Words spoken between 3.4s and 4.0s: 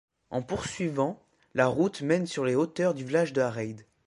La Reid.